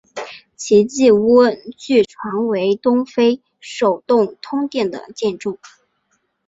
[0.55, 1.43] 奇迹屋
[1.77, 5.59] 据传为东非首幢通电的建筑。